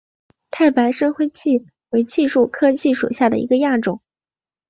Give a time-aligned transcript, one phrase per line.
[0.49, 4.01] 太白深灰槭为槭树科槭属下的一个亚种。